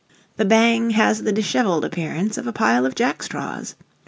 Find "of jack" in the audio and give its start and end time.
2.87-3.21